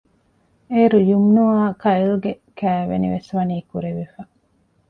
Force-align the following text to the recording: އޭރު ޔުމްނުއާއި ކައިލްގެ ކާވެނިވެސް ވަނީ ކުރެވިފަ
އޭރު 0.71 0.99
ޔުމްނުއާއި 1.09 1.73
ކައިލްގެ 1.83 2.31
ކާވެނިވެސް 2.59 3.29
ވަނީ 3.35 3.57
ކުރެވިފަ 3.69 4.21